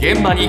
[0.00, 0.46] 現場に。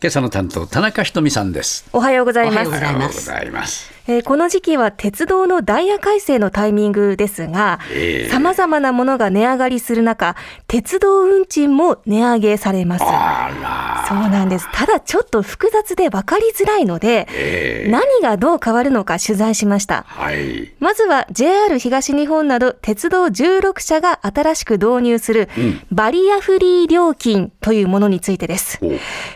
[0.00, 1.88] 今朝の担当田中ひとみさんです。
[1.92, 2.68] おはようございます。
[2.68, 8.28] おはようございますえーこの時期は鉄道のダイヤ改正のタイミングですがええ。
[8.30, 10.34] 様々なものが値上がりする中
[10.66, 13.04] 鉄道運賃も値上げされます。
[14.08, 14.66] そうなんです。
[14.72, 17.90] ただちょっと複雑で分かりづらいので、ええ。
[17.90, 20.04] 何がどう変わるのか取材しました。
[20.08, 20.72] はい。
[20.80, 25.82] まずは JR 東日本など鉄道16社が新しく導入するうん。
[25.92, 28.78] バリアフリー料金というものについてです。
[28.80, 28.90] お。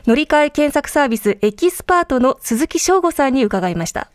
[0.07, 4.09] 乗り換え検索サービスエキスパートの鈴木翔吾さんに伺いました。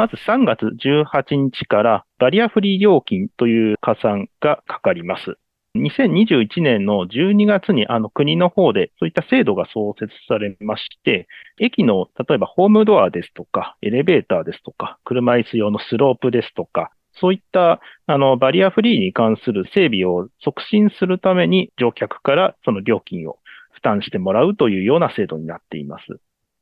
[0.00, 5.36] まず3月18日からバリアフリー料金という加算がかかります。
[5.76, 11.28] 2021年の12月にあの国の方でそういった制度が創設されまして、
[11.58, 23.36] 駅の例えばホームドアですとか、エレベーターですとか、車椅子用のスロープですとか、そういったあのバリアフリーに関する整備を促進するために乗客からその料金を
[23.74, 26.20] 負担してもらうというような制度になっています。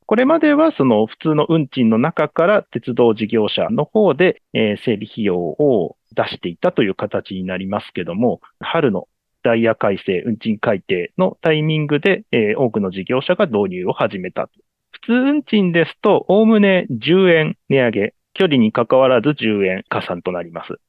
[0.09, 9.07] これまではその普通の運賃の中から鉄道事業者の方で、え整備費用を出していたという形になりますけども、春の
[9.43, 14.49] ダイヤ改正、運賃改定のタイミングで、え多くの事業者が導入を始めた。
[14.89, 20.79] 普通運賃ですと、おおむね10円値上げ、距離に関わらず10円加算となります。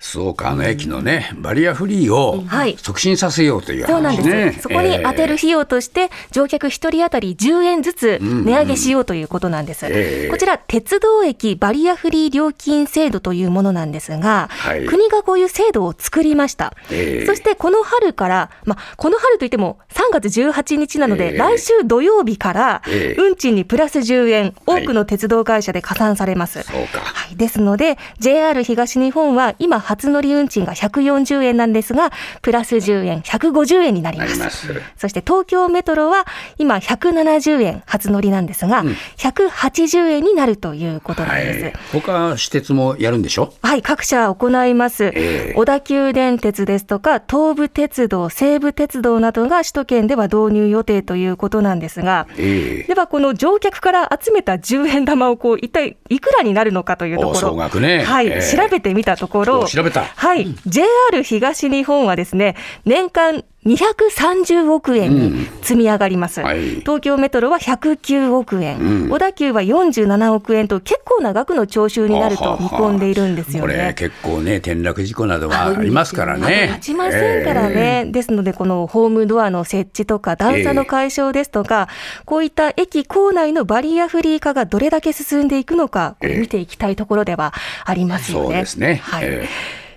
[0.00, 2.76] そうかあの駅のねバリアフリーをはい。
[2.78, 4.62] 促進させようというそうなんです。
[4.62, 9.86] そこに当てる費用として、乗客1人当たり10円ずつ値上げしようということなんです。
[9.86, 10.28] ええ。
[10.30, 14.86] こちら、鉄道駅バリアフリー料金制度というものなんですが、はい。
[14.86, 16.74] 国がこういう制度を作りました。
[16.90, 17.26] ええ。
[17.26, 21.38] そしてこの春から、まあ、この春といっても3月18日なので、ええ。
[21.38, 23.20] 来週土曜日からええ。
[23.20, 24.84] 運賃にプラス10円、はい。
[24.84, 26.62] 多くの鉄道会社で加算されます。
[26.62, 27.00] そうか。
[27.00, 34.38] はい、ですので、JR 東日本は今、初乗り運賃が140円なんですが、プラス10円、150円になります。
[34.38, 34.68] ます。
[34.96, 36.26] そして東京メトロは
[36.58, 38.86] 今170円初乗りなんですが、ん。
[39.16, 41.96] 180円になるということなんはです。
[41.96, 42.00] い。
[42.00, 43.52] 他私鉄もやるんでしょ？
[43.62, 45.06] はい、各社行います。
[45.06, 45.12] え
[45.50, 45.54] え。
[45.56, 52.86] 小田急電鉄ですとか、東武鉄道、西武鉄道などが首都圏では導入予定ということなんですが、ええ。
[52.86, 58.04] ではこの乗客から集めた10円玉をこう一体いくらになるのかというとおころ、総額ね。
[58.04, 58.56] はい、ええ。
[58.56, 60.04] 調べてみたところ、お調べた。
[60.04, 66.40] はい、JR 東日本はですね、年間230億円に積み上がります。
[66.40, 66.80] はい。
[66.80, 69.10] 東京メトロは109億円、うん。
[69.10, 73.94] 小田急は47億円と結構な額の徴収になると見込んでいるんですよこれね。
[73.94, 76.68] 結構ね転落事故などがありますからね。
[76.68, 81.88] 立ちませんからね、ですので、このホームドアの設置とか、段差の解消ですとか、
[82.24, 87.52] こういった駅構内のバリアフリー化がどれだけ進んでいくのか、これ見ていきたいところでは
[87.84, 88.44] ありますよね。
[88.46, 89.00] そうですね。
[89.02, 89.24] はい。
[89.26, 89.48] え。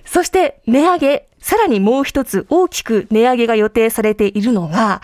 [0.06, 5.02] そして値上げ、さらにもう一つ大きく値上げが予定されているのが、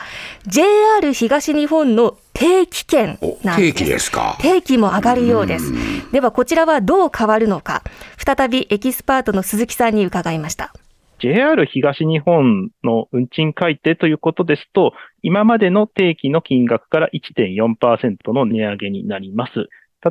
[0.48, 3.74] JR 東日本の定期券おなんです。
[3.78, 4.38] 定期ですか？
[4.40, 5.74] 定期も上がるようです。
[6.14, 7.84] ではこちらはどう変わるのか、
[8.18, 10.74] 再びエキスパートの鈴木さんに伺いました。
[11.20, 19.68] JR 東日本の運賃改定ということですと、今までの定期の金額から1.4%の値上げになります。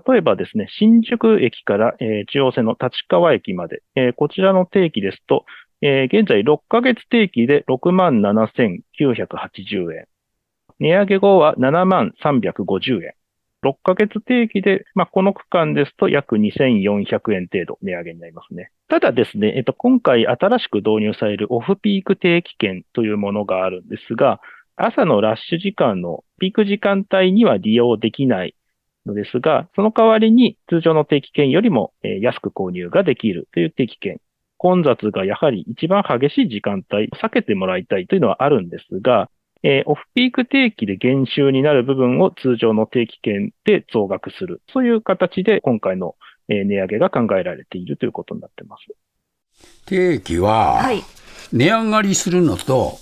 [0.06, 5.46] 例えばですね、新宿駅から、えー中央線の立川駅まで、えーこちらの定期ですと、
[5.80, 10.08] えー現在6ヶ月定期で67,980円。
[10.80, 13.14] 値上げ後は7350円。
[13.64, 18.70] 6ヶ月定期で、まあ、この区間ですと約2400円程度値上げになりますね。
[18.88, 24.40] ただですね、えっと、今回新しく導入されるオフピーク定期券というものがあるんですが、
[24.76, 28.54] 朝のラッシュ時間のピーク時間帯には利用できない
[29.06, 34.20] のですが、その代わりに通常の定期券よりも安く購入ができるという定期券。
[34.58, 39.30] 混雑がやはり一番激しい時間帯、避けてもらいたいというのはあるんですが、
[39.62, 44.62] えーオフピーク定期で減収になる部分を通常の定期券で増額する。
[44.72, 46.14] そういう形で今回の
[46.48, 48.84] えー値上げが考えられているということになってます。
[49.86, 51.02] 定期ははい。
[51.52, 52.98] 値上がりするのと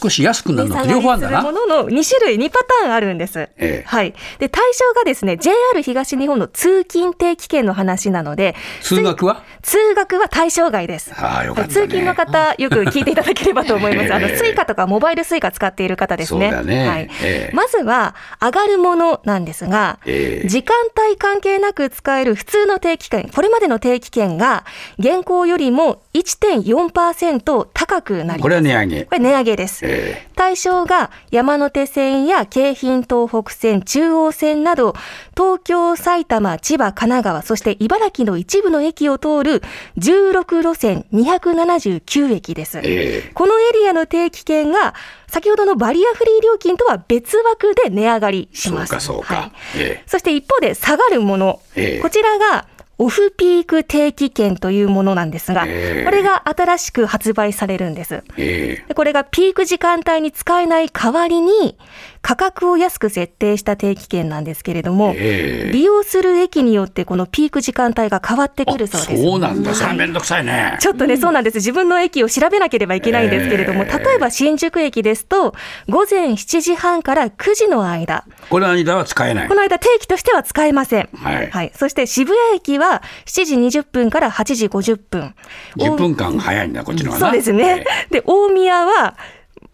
[0.00, 3.40] 少し安くなるのと両方あるんだなものの2種類、2パターンあるんです。
[3.40, 4.14] ええはい。
[4.38, 9.42] で、対象がですね、JR 東日本の通勤定期券の話なので、通学は？
[9.62, 11.12] 通学は対象外です。
[11.16, 14.12] ああよかったね通勤の方、よく聞いていただければと思います。
[14.14, 16.50] あの、ええスイカとかモバイルスイカ使っている方ですね。
[16.50, 20.76] そうだねはいええまずは、上がるものなんですが、ええ時間
[21.06, 24.64] 帯関係なく使える普通の定期券、これまでの定期券が、
[24.98, 28.40] 現行よりも1.4%高くなります。
[28.40, 29.85] これは値上げこれ値上げです。
[29.86, 34.94] え対象が山手線や京浜東北線、中央線など、
[35.34, 39.62] 東京、埼玉、千葉、神奈川、そして茨城の一部の駅を通る
[39.98, 42.80] 16路線279駅です。
[42.84, 44.94] えこのエリアの定期券が、
[45.26, 48.90] 先ほどのバリアフリー料金とは別枠で値上がりします。
[48.90, 49.34] そうか、そうか。
[49.34, 52.66] はいえそして一方で下がるもの、ええこちらが
[52.98, 58.24] オフピーク定期券というものなんですが、ええこれが新しく発売されるんです。
[58.38, 61.76] えこれがピーク時間帯に使えない代わりに
[62.22, 69.22] 価格を安く設定した定期券なんですけれども、ええ利用する駅によってこのピーク時間帯が変わってくるそうです。
[69.22, 69.74] そうなんだ。
[69.74, 70.78] それはいめんどくさいね。
[70.80, 71.56] ちょっとね、そうなんです。
[71.56, 75.54] 自分の駅を調べなければいけないんですけれども、ええ例えば新宿駅ですと、
[75.88, 79.54] 午前7時半から9時の間、この間は使えないこ。
[79.54, 81.08] の間定期としては使えません。
[81.12, 82.85] はいそして渋谷駅は
[83.26, 85.34] 7時20分から8時50分。
[85.76, 87.32] 10分間早いんだ、こっちの方がな。
[87.32, 87.84] そうですね。
[88.10, 89.16] で、大宮は、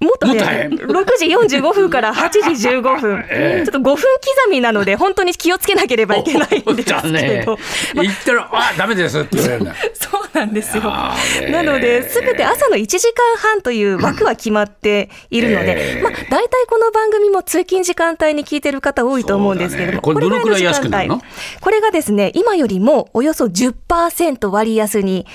[0.03, 0.69] もっと早い。
[0.69, 3.25] もっと6時45分から8時15分。
[3.31, 7.59] ええちょっと5分刻みなので、本当に気をつけなければいけないんですけど。。
[7.95, 9.75] 言ったら、あ、ダメですって言われるんだ。
[9.95, 10.83] そうなんですよ。
[11.51, 21.23] なので、すべて朝の1時間半という枠は決まっているので、 ええまあ、大体この番組も通勤時間帯に聞いてる方多いと思うんですけれども、これどのくらい安くなるの？
[21.61, 25.27] これがですね、今よりもおよそ10%割安に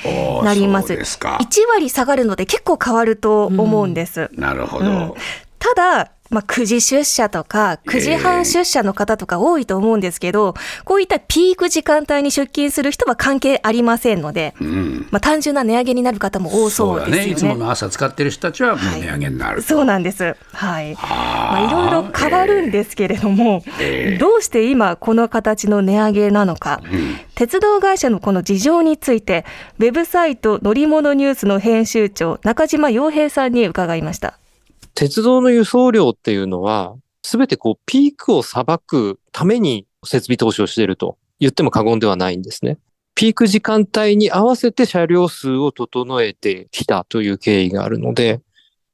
[0.43, 1.03] なります。
[1.05, 4.29] すか1割下がるので結構変わると思うんです。
[4.33, 5.15] なるほうんど。
[5.59, 15.07] ただ、まあ、9時出社とか、9時半出社の方とか多いと思うんですけど、こういったピーク時間帯に出勤する人は関係ありませんので、うん。
[15.11, 17.17] まあ、単純な値上げになる方も多そうですよね。
[17.17, 17.31] だね。
[17.31, 19.61] いつもの朝使ってる人たちはもう値上げになる。
[19.61, 20.35] そうなんです。
[20.51, 20.93] はい。
[20.95, 26.81] まあ、いろいろ変わるんですけれども、ええどうして今この形の値上げなのか、
[27.35, 29.45] 鉄道会社のこの事情について、
[29.79, 34.37] ウェブサイト乗り物ニュースの編集長、中島洋平さんに伺いました。
[34.97, 42.79] 鉄道の輸送量っていうのは、すべてこう、ピークを裁くために設備投資をしていると言っても過言ではないんですね。
[43.13, 48.41] ピーク時間帯に合わせて車両数を整えてきたという経緯があるので、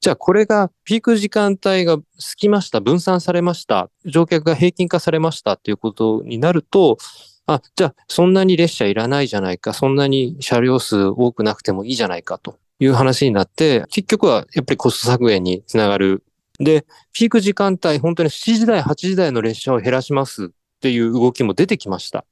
[0.02, 2.04] じゃあこれがピーク時間帯が過
[2.38, 6.98] ぎました、分散されました、乗客が平均化されましたっていうことになると、
[7.46, 16.24] あ、じゃあそんなに列車いらないじゃないか、そんなに車両数多くなくてもいいじゃないかという話になって、結局はやっぱりコスト削減につながる。
[16.60, 20.50] で、ピーク時間帯、本当に7時台、8時台の列車を減らしますっ
[20.82, 22.26] ていう動きも出てきました。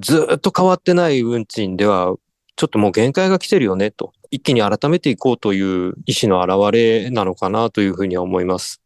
[0.00, 2.14] ずっと変わってない運賃では、
[2.56, 8.80] ちょっともう限界が来てるよねと、一気に改めていこうという意思の表れなのかなというふうには思います。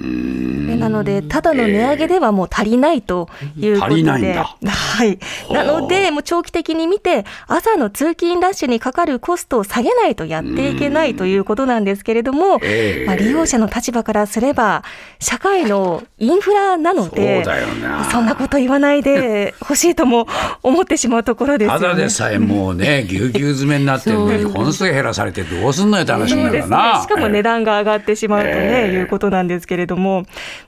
[0.00, 3.94] なので、ただの値上げではもう足りないということで。
[3.94, 5.18] 足りないんだはい。
[5.50, 14.82] なので、もう長期的に見て、朝の通勤ラッシュにかかるコストを下げないとやっていけないということなんですけれども、ええまあ、利用者の立場からすれば、
[15.20, 18.04] 社会のインフラなので、だよな。
[18.10, 20.26] そんなこと言わないでほしいとも
[20.62, 21.80] 思ってしまうところですよね。
[21.80, 26.76] ただでさえもうね、ぎゅうぎゅう詰めになってるのに、本数減らされてどうすんのよって話になるそうですね。
[27.02, 29.83] しかも値段が上がってしまうとね、ええいうことなんですけれども。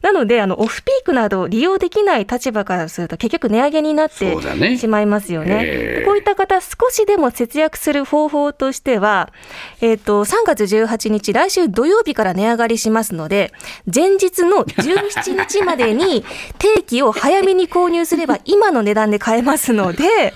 [0.03, 5.61] なので、あの、オフピークなど利用できない立場からすると結局値上げになってしまいますよね。
[5.65, 9.33] ええでこういった方、少しでも節約する方法としては、
[9.81, 13.53] えっ、と、3月18日、来週土曜日から値上がりしますので、
[13.93, 16.25] 前日の17日までに
[16.59, 20.35] 定期を早めに購入すれば今の値段で買えますので、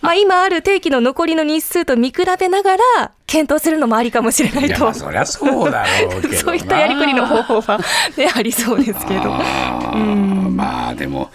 [0.00, 4.94] まあ今ある定期の残りの日数と見比べながら検討するのもありかもしれないいや、とまあ、。
[4.94, 6.38] そりゃそうだろうけどな。
[6.38, 7.78] そういったやりくりの方法は、
[8.16, 9.34] ね、ありそうですけど。
[9.34, 11.30] あーまあでも、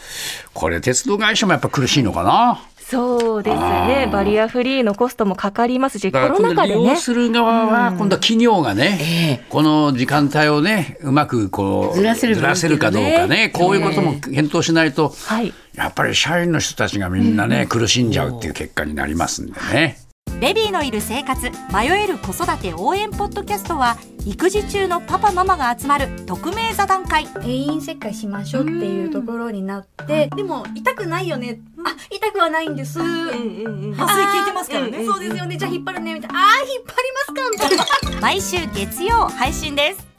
[0.54, 2.62] これ、鉄道会社もやっぱ苦しいのかな？
[2.86, 4.10] そうですね。
[4.12, 6.96] バリアフリーのコストもかかりますし、コロナ禍でね利用。
[6.98, 12.36] する側は、今度は企業がね、この時間帯をね、うまくこうずらせる
[12.78, 15.54] かどうかね、こういうことも検討しないと、はい。
[15.76, 19.98] やっぱり社員の人たちがみんなね、苦しんじゃうっていう結果になりますんでね。
[20.40, 27.28] ベビーのいる生活迷える子育て応援ポッドキャストは育児中のパパママが集まる匿名座談会。
[27.28, 35.06] 定員切開しましょうっていうところになって、でも痛くないよね、あ痛くはないんです、麻酔効いてますからね。
[35.06, 35.58] そうですよね。
[35.58, 36.40] じゃあ引っ張るねみたいな。
[36.40, 38.22] あー引っ張りますかみたいな。
[38.22, 40.13] 毎週月曜配信です